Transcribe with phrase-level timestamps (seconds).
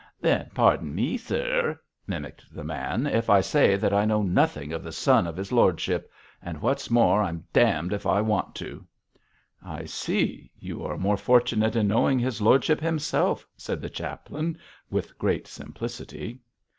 [0.19, 4.81] 'Then pardon me, sir,' mimicked the man, 'if I say that I know nothing of
[4.83, 8.87] the son of his lordship; and what's more, I'm d d if I want to.'
[9.63, 10.51] 'I see!
[10.57, 14.57] You are more fortunate in knowing his lordship himself,' said the chaplain,
[14.89, 16.41] with great simplicity.